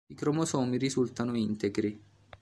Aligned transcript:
I 0.07 0.15
cromosomi 0.15 0.77
risultano 0.79 1.37
integri. 1.37 2.01